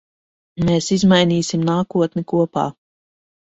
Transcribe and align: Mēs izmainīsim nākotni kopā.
Mēs 0.69 0.87
izmainīsim 0.95 1.67
nākotni 1.69 2.27
kopā. 2.35 2.67